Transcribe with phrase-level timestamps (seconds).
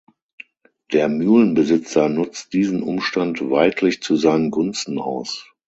[0.93, 5.45] Der Mühlenbesitzer nutzt diesen Umstand weidlich zu seinen Gunsten aus.